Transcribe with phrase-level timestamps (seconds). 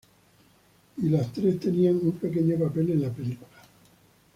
[0.97, 3.61] Y las tres tenían un pequeño papel en la película.